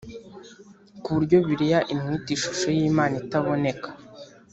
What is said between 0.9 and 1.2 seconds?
ku